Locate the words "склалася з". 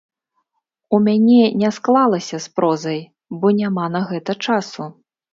1.75-2.49